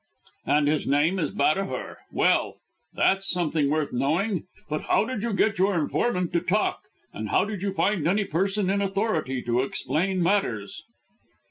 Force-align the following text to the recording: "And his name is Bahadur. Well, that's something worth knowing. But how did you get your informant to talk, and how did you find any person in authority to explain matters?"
"And 0.47 0.67
his 0.67 0.87
name 0.87 1.19
is 1.19 1.29
Bahadur. 1.29 1.97
Well, 2.11 2.55
that's 2.91 3.29
something 3.31 3.69
worth 3.69 3.93
knowing. 3.93 4.47
But 4.67 4.85
how 4.85 5.05
did 5.05 5.21
you 5.21 5.31
get 5.31 5.59
your 5.59 5.75
informant 5.77 6.33
to 6.33 6.39
talk, 6.41 6.87
and 7.13 7.29
how 7.29 7.45
did 7.45 7.61
you 7.61 7.71
find 7.71 8.07
any 8.07 8.23
person 8.23 8.71
in 8.71 8.81
authority 8.81 9.43
to 9.43 9.61
explain 9.61 10.23
matters?" 10.23 10.81